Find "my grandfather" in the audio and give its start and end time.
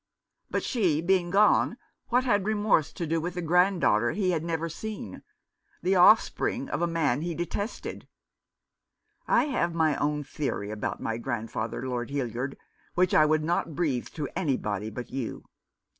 11.01-11.87